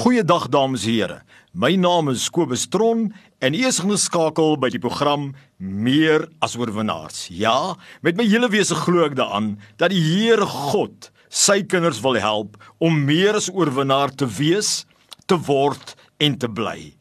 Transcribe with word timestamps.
Goeiedag 0.00 0.46
dames 0.48 0.86
en 0.88 0.92
here. 0.94 1.16
My 1.52 1.74
naam 1.76 2.08
is 2.08 2.30
Kobus 2.32 2.62
Tron 2.72 3.10
en 3.44 3.52
u 3.52 3.66
is 3.68 3.82
geskakel 3.84 4.54
by 4.56 4.70
die 4.72 4.80
program 4.80 5.26
Meer 5.58 6.24
as 6.40 6.54
oorwinnaars. 6.56 7.26
Ja, 7.28 7.74
met 8.00 8.16
my 8.16 8.24
hele 8.24 8.48
wese 8.48 8.78
glo 8.80 9.04
ek 9.04 9.18
daaraan 9.18 9.50
dat 9.76 9.92
die 9.92 10.00
Here 10.00 10.48
God 10.48 11.10
sy 11.28 11.58
kinders 11.68 12.00
wil 12.00 12.16
help 12.16 12.56
om 12.80 12.96
meer 13.04 13.36
as 13.36 13.50
oorwinnaar 13.52 14.16
te 14.16 14.24
wees, 14.38 14.86
te 15.28 15.36
word 15.36 15.92
en 16.16 16.40
te 16.40 16.48
bly. 16.48 16.94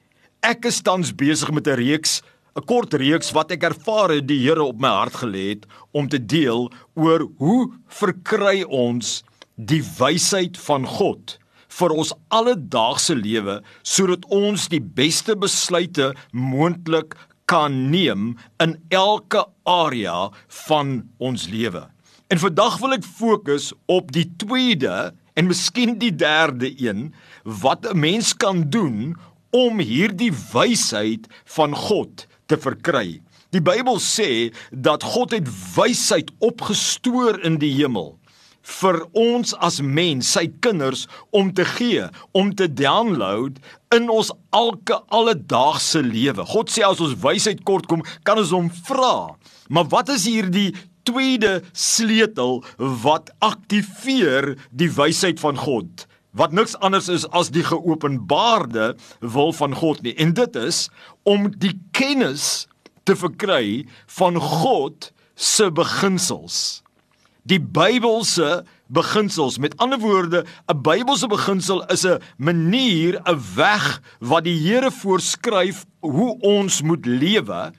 Ek 0.44 0.68
is 0.68 0.84
tans 0.84 1.16
besig 1.16 1.56
met 1.56 1.72
'n 1.72 1.80
reeks 1.80 2.20
'n 2.58 2.68
kort 2.68 3.00
reeks 3.00 3.32
wat 3.32 3.56
ek 3.56 3.64
ervaar 3.64 4.12
het 4.12 4.28
die 4.28 4.44
Here 4.44 4.64
op 4.64 4.76
my 4.76 4.92
hart 4.92 5.24
gelê 5.24 5.56
het 5.56 5.64
om 5.96 6.10
te 6.10 6.20
deel 6.20 6.68
oor 7.00 7.30
hoe 7.40 7.72
verkry 7.88 8.68
ons 8.68 9.24
die 9.56 9.84
wysheid 10.00 10.58
van 10.58 10.84
God 10.84 11.39
vir 11.70 11.94
ons 11.94 12.14
alledaagse 12.34 13.16
lewe 13.16 13.60
sodat 13.84 14.26
ons 14.34 14.68
die 14.72 14.82
beste 14.82 15.36
besluite 15.36 16.14
moontlik 16.32 17.16
kan 17.50 17.89
neem 17.89 18.36
in 18.62 18.76
elke 18.93 19.46
area 19.66 20.29
van 20.68 21.00
ons 21.18 21.48
lewe. 21.50 21.88
En 22.29 22.38
vandag 22.38 22.78
wil 22.82 22.93
ek 22.93 23.07
fokus 23.07 23.71
op 23.90 24.12
die 24.14 24.28
tweede 24.38 25.10
en 25.34 25.50
miskien 25.50 25.96
die 26.02 26.14
derde 26.14 26.70
een 26.78 27.10
wat 27.43 27.88
'n 27.90 28.00
mens 28.00 28.34
kan 28.38 28.70
doen 28.70 29.18
om 29.50 29.79
hierdie 29.79 30.34
wysheid 30.54 31.26
van 31.46 31.74
God 31.76 32.28
te 32.45 32.58
verkry. 32.58 33.22
Die 33.50 33.62
Bybel 33.62 33.98
sê 33.98 34.54
dat 34.70 35.04
God 35.04 35.31
het 35.31 35.48
wysheid 35.76 36.30
opgestoor 36.38 37.40
in 37.42 37.58
die 37.58 37.73
hemel 37.73 38.19
vir 38.62 39.00
ons 39.18 39.54
as 39.66 39.80
mens, 39.81 40.28
sy 40.28 40.48
kinders 40.64 41.06
om 41.36 41.52
te 41.56 41.66
gee, 41.78 42.06
om 42.38 42.52
te 42.56 42.68
download 42.68 43.59
in 43.95 44.09
ons 44.14 44.32
elke 44.56 45.00
alledaagse 45.16 46.04
lewe. 46.06 46.45
God 46.52 46.72
sê 46.73 46.86
as 46.86 47.02
ons 47.04 47.18
wysheid 47.24 47.64
kort 47.68 47.90
kom, 47.90 48.04
kan 48.28 48.42
ons 48.42 48.54
hom 48.56 48.70
vra. 48.88 49.34
Maar 49.70 49.90
wat 49.94 50.14
is 50.14 50.28
hierdie 50.30 50.72
tweede 51.08 51.60
sleutel 51.74 52.60
wat 52.78 53.32
aktiveer 53.46 54.54
die 54.70 54.92
wysheid 54.94 55.42
van 55.42 55.58
God? 55.58 56.06
Wat 56.38 56.54
niks 56.54 56.76
anders 56.86 57.10
is 57.10 57.26
as 57.34 57.50
die 57.50 57.66
geopenbaarde 57.66 58.94
wil 59.34 59.54
van 59.58 59.73
God 59.73 60.04
nie. 60.06 60.14
En 60.22 60.36
dit 60.38 60.60
is 60.62 60.88
om 61.26 61.50
die 61.58 61.73
kennis 61.98 62.68
te 63.10 63.16
verkry 63.18 63.88
van 64.20 64.38
God 64.38 65.10
se 65.40 65.72
beginsels 65.73 66.84
die 67.44 67.59
Bybelse 67.59 68.66
beginsels. 68.88 69.58
Met 69.58 69.78
ander 69.78 70.00
woorde, 70.00 70.45
'n 70.68 70.82
Bybelse 70.82 71.28
beginsel 71.28 71.86
is 71.86 72.06
'n 72.06 72.22
manier, 72.38 73.22
'n 73.26 73.40
weg 73.56 74.02
wat 74.20 74.44
die 74.44 74.58
Here 74.58 74.92
voorskryf 74.92 75.86
hoe 76.00 76.40
ons 76.40 76.82
moet 76.82 77.06
lewe. 77.06 77.72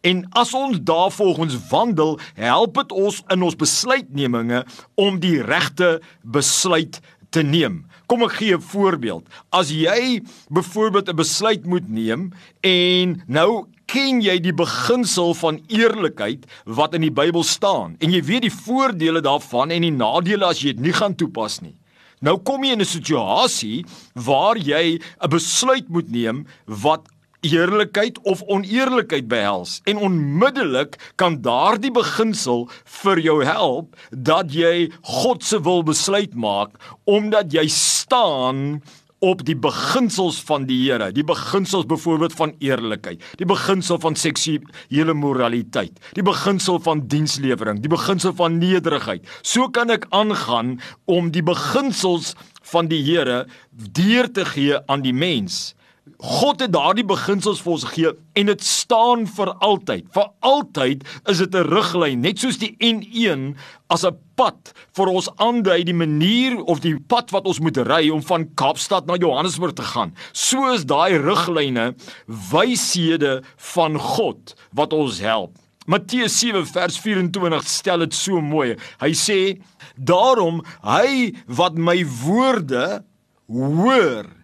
En 0.00 0.26
as 0.30 0.54
ons 0.54 0.78
daarvolgens 0.82 1.68
wandel, 1.68 2.18
help 2.34 2.74
dit 2.74 2.92
ons 2.92 3.22
in 3.28 3.42
ons 3.42 3.56
besluitneminge 3.56 4.64
om 4.94 5.18
die 5.20 5.42
regte 5.42 6.00
besluit 6.22 7.00
te 7.30 7.42
neem. 7.42 7.84
Kom 8.06 8.22
ek 8.22 8.40
gee 8.40 8.56
'n 8.56 8.60
voorbeeld. 8.60 9.28
As 9.50 9.70
jy 9.70 10.22
byvoorbeeld 10.48 11.08
'n 11.08 11.16
besluit 11.16 11.66
moet 11.66 11.88
neem 11.88 12.32
en 12.60 13.22
nou 13.26 13.66
ken 13.90 14.20
jy 14.22 14.36
die 14.42 14.54
beginsel 14.54 15.34
van 15.40 15.58
eerlikheid 15.72 16.46
wat 16.78 16.94
in 16.94 17.02
die 17.06 17.14
Bybel 17.14 17.42
staan 17.46 17.96
en 17.98 18.14
jy 18.14 18.22
weet 18.26 18.46
die 18.46 18.54
voordele 18.54 19.22
daarvan 19.24 19.74
en 19.74 19.86
die 19.86 19.94
nadele 19.94 20.50
as 20.52 20.62
jy 20.62 20.76
dit 20.76 20.84
nie 20.88 20.96
gaan 20.96 21.16
toepas 21.18 21.60
nie. 21.64 21.74
Nou 22.20 22.36
kom 22.44 22.64
jy 22.64 22.76
in 22.76 22.84
'n 22.84 22.86
situasie 22.86 23.84
waar 24.14 24.56
jy 24.56 25.00
'n 25.00 25.30
besluit 25.30 25.88
moet 25.88 26.10
neem 26.10 26.46
wat 26.66 27.08
eerlikheid 27.40 28.18
of 28.28 28.42
oneerlikheid 28.42 29.28
behels 29.28 29.80
en 29.84 29.96
onmiddellik 29.96 30.98
kan 31.16 31.40
daardie 31.42 31.90
beginsel 31.90 32.68
vir 33.02 33.18
jou 33.18 33.38
help 33.44 33.96
dat 34.10 34.52
jy 34.52 34.90
God 35.02 35.44
se 35.44 35.60
wil 35.60 35.82
besluit 35.82 36.34
maak 36.34 36.76
omdat 37.04 37.52
jy 37.52 37.66
staan 37.68 38.82
op 39.20 39.42
die 39.44 39.56
beginsels 39.56 40.40
van 40.48 40.64
die 40.68 40.78
Here, 40.80 41.10
die 41.12 41.24
beginsels 41.26 41.86
byvoorbeeld 41.88 42.34
van 42.38 42.54
eerlikheid, 42.64 43.22
die 43.36 43.48
beginsel 43.48 44.00
van 44.00 44.16
seksuele 44.16 45.14
moraliteit, 45.14 46.00
die 46.16 46.24
beginsel 46.24 46.80
van 46.84 47.04
dienslewering, 47.12 47.82
die 47.84 47.92
beginsel 47.92 48.32
van 48.36 48.56
nederigheid. 48.58 49.26
So 49.42 49.68
kan 49.68 49.92
ek 49.92 50.08
aangaan 50.16 50.78
om 51.04 51.30
die 51.34 51.44
beginsels 51.44 52.32
van 52.72 52.88
die 52.88 53.02
Here 53.04 53.44
deur 53.70 54.30
te 54.32 54.44
gee 54.48 54.80
aan 54.88 55.04
die 55.04 55.16
mens. 55.16 55.74
God 56.18 56.60
het 56.60 56.72
daardie 56.74 57.04
beginsels 57.06 57.60
vir 57.64 57.72
ons 57.72 57.84
gegee 57.88 58.12
en 58.40 58.50
dit 58.50 58.64
staan 58.64 59.26
vir 59.26 59.52
altyd. 59.64 60.08
Vir 60.14 60.28
altyd 60.40 61.04
is 61.30 61.38
dit 61.38 61.54
'n 61.54 61.68
riglyn, 61.68 62.20
net 62.20 62.38
soos 62.38 62.58
die 62.58 62.76
N1 62.80 63.56
as 63.88 64.04
'n 64.04 64.16
pad 64.36 64.72
vir 64.96 65.06
ons 65.08 65.28
aandui 65.38 65.84
die 65.84 65.94
manier 65.94 66.62
of 66.64 66.80
die 66.80 66.98
pad 66.98 67.30
wat 67.30 67.46
ons 67.46 67.60
moet 67.60 67.76
ry 67.76 68.10
om 68.10 68.22
van 68.22 68.48
Kaapstad 68.54 69.06
na 69.06 69.16
Johannesburg 69.16 69.74
te 69.74 69.82
gaan. 69.82 70.14
So 70.32 70.72
is 70.72 70.84
daai 70.84 71.18
riglyne 71.18 71.94
wyshede 72.26 73.42
van 73.74 73.98
God 73.98 74.54
wat 74.72 74.92
ons 74.92 75.20
help. 75.20 75.56
Matteus 75.86 76.38
7 76.38 76.66
vers 76.66 76.98
24 76.98 77.68
stel 77.68 77.98
dit 77.98 78.14
so 78.14 78.40
mooi. 78.40 78.76
Hy 79.00 79.12
sê: 79.12 79.60
"Daarom 79.96 80.62
hy 80.82 81.34
wat 81.46 81.74
my 81.74 82.04
woorde 82.04 83.04
hoor 83.48 84.39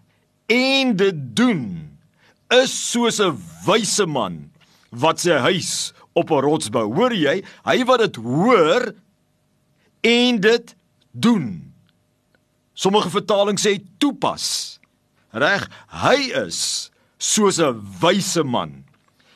en 0.46 0.96
dit 0.96 1.18
doen 1.36 1.62
is 2.54 2.72
soos 2.90 3.18
'n 3.20 3.36
wyse 3.66 4.06
man 4.06 4.50
wat 4.90 5.20
sy 5.20 5.38
huis 5.42 5.92
op 6.14 6.30
'n 6.30 6.42
rots 6.42 6.70
bou. 6.70 6.94
Hoor 6.94 7.12
jy? 7.12 7.44
Hy 7.64 7.84
wat 7.84 7.98
dit 7.98 8.16
hoor 8.16 8.94
en 10.00 10.40
dit 10.40 10.74
doen. 11.10 11.72
Sommige 12.74 13.10
vertalings 13.10 13.66
sê 13.66 13.80
toepas. 13.98 14.78
Reg, 15.32 15.68
hy 15.88 16.32
is 16.46 16.90
soos 17.18 17.58
'n 17.58 17.80
wyse 18.00 18.42
man. 18.42 18.84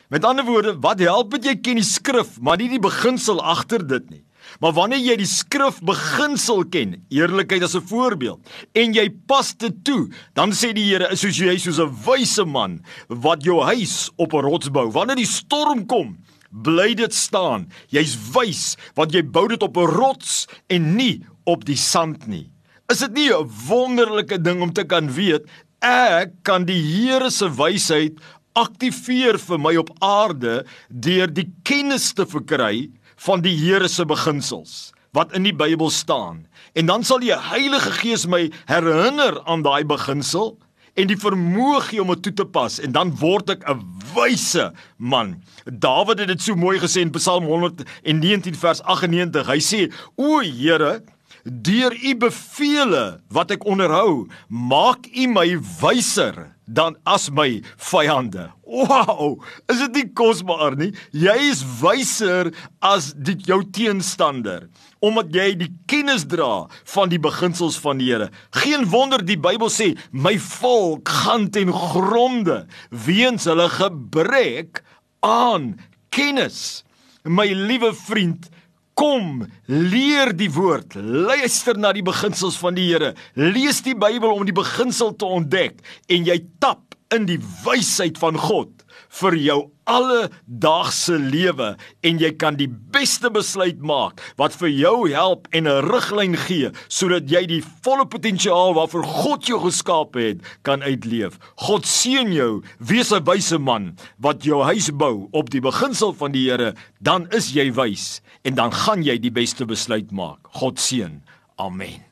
Met 0.08 0.24
ander 0.24 0.44
woorde, 0.44 0.78
wat 0.80 0.98
help 0.98 1.30
dit 1.30 1.44
jy 1.44 1.56
ken 1.56 1.78
die 1.78 1.86
skrif, 1.86 2.40
maar 2.40 2.56
nie 2.56 2.68
die 2.68 2.82
beginsel 2.82 3.42
agter 3.42 3.86
dit 3.86 4.10
nie. 4.10 4.24
Maar 4.58 4.72
wanneer 4.72 4.98
jy 4.98 5.16
die 5.16 5.28
skrif 5.28 5.80
beginsel 5.86 6.64
ken, 6.68 6.96
eerlikheid 7.10 7.62
as 7.62 7.76
'n 7.76 7.86
voorbeeld, 7.86 8.40
en 8.74 8.92
jy 8.92 9.08
pas 9.26 9.54
dit 9.54 9.84
toe, 9.84 10.10
dan 10.34 10.50
sê 10.52 10.72
die 10.74 10.90
Here, 10.90 11.16
soos 11.16 11.38
jy 11.38 11.56
soos 11.58 11.78
'n 11.78 11.94
wyse 12.06 12.44
man 12.44 12.82
wat 13.08 13.44
jou 13.44 13.62
huis 13.62 14.10
op 14.16 14.34
'n 14.34 14.44
rots 14.44 14.68
bou. 14.68 14.90
Wanneer 14.90 15.16
die 15.16 15.26
storm 15.26 15.86
kom, 15.86 16.18
bly 16.50 16.94
dit 16.94 17.14
staan. 17.14 17.68
Jy's 17.88 18.16
wys 18.34 18.76
want 18.94 19.12
jy 19.12 19.22
bou 19.22 19.48
dit 19.48 19.62
op 19.62 19.76
'n 19.76 19.86
rots 19.86 20.46
en 20.68 20.96
nie 20.96 21.22
op 21.44 21.64
die 21.64 21.76
sand 21.76 22.26
nie. 22.26 22.50
Is 22.90 22.98
dit 22.98 23.12
nie 23.12 23.30
'n 23.30 23.50
wonderlike 23.68 24.42
ding 24.42 24.62
om 24.62 24.72
te 24.72 24.84
kan 24.84 25.12
weet 25.12 25.46
ek 25.80 26.42
kan 26.44 26.66
die 26.68 26.80
Here 26.80 27.30
se 27.30 27.48
wysheid 27.48 28.18
aktiveer 28.58 29.38
vir 29.38 29.58
my 29.58 29.76
op 29.80 29.90
aarde 30.02 30.64
deur 30.90 31.30
die 31.30 31.48
kennis 31.64 32.12
te 32.12 32.26
verkry 32.26 32.90
van 33.26 33.42
die 33.44 33.56
Here 33.58 33.88
se 33.88 34.06
beginsels 34.08 34.90
wat 35.16 35.32
in 35.34 35.42
die 35.42 35.54
Bybel 35.54 35.90
staan. 35.90 36.44
En 36.78 36.86
dan 36.86 37.04
sal 37.04 37.18
die 37.18 37.34
Heilige 37.34 37.90
Gees 37.98 38.28
my 38.30 38.44
herinner 38.70 39.40
aan 39.50 39.64
daai 39.66 39.82
beginsel 39.84 40.54
en 40.98 41.08
die 41.10 41.18
vermoë 41.18 41.80
gee 41.88 42.02
om 42.02 42.12
dit 42.14 42.22
toe 42.28 42.34
te 42.40 42.46
pas 42.46 42.78
en 42.82 42.94
dan 42.94 43.10
word 43.18 43.50
ek 43.56 43.66
'n 43.66 43.82
wyse 44.14 44.70
man. 44.98 45.42
Dawid 45.66 46.18
het 46.18 46.28
dit 46.28 46.42
so 46.42 46.54
mooi 46.54 46.78
gesê 46.78 47.00
in 47.02 47.10
Psalm 47.10 47.44
119 47.44 48.54
vers 48.54 48.82
98. 48.82 49.46
Hy 49.46 49.58
sê: 49.58 49.92
"O 50.16 50.40
Here, 50.40 51.02
deur 51.44 51.92
u 51.92 52.14
bevele 52.14 53.20
wat 53.30 53.50
ek 53.50 53.64
onderhou, 53.64 54.28
maak 54.48 55.06
u 55.06 55.26
my 55.26 55.58
wyser." 55.80 56.54
Dan 56.74 56.96
as 57.04 57.28
my 57.34 57.62
vyande. 57.90 58.50
Wow, 58.70 59.42
is 59.70 59.80
dit 59.82 59.96
nie 59.98 60.06
kosbaar 60.14 60.76
nie? 60.78 60.92
Jy 61.10 61.36
is 61.50 61.64
wyser 61.80 62.52
as 62.78 63.10
dit 63.18 63.42
jou 63.50 63.62
teenstander 63.74 64.68
omdat 65.00 65.32
jy 65.32 65.46
die 65.56 65.70
kennis 65.88 66.26
dra 66.28 66.66
van 66.92 67.08
die 67.08 67.20
beginsels 67.22 67.78
van 67.80 68.00
die 68.00 68.10
Here. 68.10 68.28
Geen 68.60 68.84
wonder 68.92 69.22
die 69.24 69.38
Bybel 69.40 69.72
sê 69.72 69.94
my 70.12 70.34
volk 70.44 71.08
gaan 71.24 71.48
ten 71.54 71.72
gronde 71.72 72.66
weens 73.06 73.48
hulle 73.48 73.68
gebrek 73.72 74.82
aan 75.24 75.72
kennis. 76.12 76.82
My 77.24 77.48
liewe 77.48 77.94
vriend, 77.96 78.50
Kom, 78.98 79.46
leer 79.66 80.34
die 80.36 80.50
woord, 80.52 80.96
luister 80.98 81.78
na 81.78 81.92
die 81.96 82.04
beginsels 82.04 82.58
van 82.60 82.76
die 82.76 82.88
Here. 82.90 83.14
Lees 83.38 83.80
die 83.86 83.96
Bybel 83.96 84.32
om 84.34 84.44
die 84.48 84.56
beginsel 84.56 85.14
te 85.16 85.28
ontdek 85.28 85.80
en 86.10 86.26
jy 86.28 86.40
tap 86.60 86.96
in 87.14 87.26
die 87.26 87.40
wysheid 87.64 88.18
van 88.20 88.38
God 88.38 88.79
vir 89.10 89.36
jou 89.42 89.58
alledaagse 89.90 91.16
lewe 91.18 91.72
en 92.06 92.20
jy 92.22 92.30
kan 92.38 92.58
die 92.58 92.68
beste 92.94 93.30
besluit 93.34 93.80
maak 93.82 94.22
wat 94.38 94.54
vir 94.60 94.70
jou 94.70 95.08
help 95.10 95.48
en 95.52 95.66
'n 95.66 95.82
riglyn 95.90 96.36
gee 96.46 96.70
sodat 96.88 97.30
jy 97.30 97.46
die 97.46 97.62
volle 97.82 98.06
potensiaal 98.06 98.74
waarvoor 98.74 99.04
God 99.04 99.46
jou 99.46 99.58
geskaap 99.60 100.14
het 100.14 100.38
kan 100.62 100.82
uitleef. 100.82 101.38
God 101.56 101.86
seën 101.86 102.32
jou, 102.32 102.62
wees 102.78 103.12
'n 103.12 103.24
wyse 103.24 103.58
man 103.58 103.96
wat 104.18 104.44
jou 104.44 104.62
huis 104.62 104.90
bou 104.90 105.28
op 105.32 105.50
die 105.50 105.60
beginsel 105.60 106.12
van 106.12 106.32
die 106.32 106.50
Here, 106.50 106.74
dan 107.00 107.28
is 107.30 107.52
jy 107.52 107.72
wys 107.72 108.22
en 108.44 108.54
dan 108.54 108.72
gaan 108.72 109.02
jy 109.02 109.18
die 109.18 109.30
beste 109.30 109.66
besluit 109.66 110.10
maak. 110.10 110.38
God 110.52 110.78
seën. 110.78 111.22
Amen. 111.58 112.09